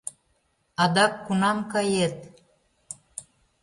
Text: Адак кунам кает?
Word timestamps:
Адак 0.83 1.13
кунам 1.25 1.57
кает? 1.71 2.17